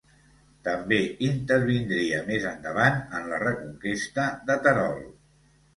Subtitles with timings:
[0.67, 0.97] També
[1.27, 5.03] intervindria més endavant en la reconquesta de Terol.